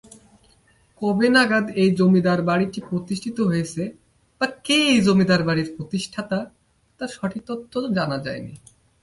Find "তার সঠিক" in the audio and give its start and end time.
6.99-7.43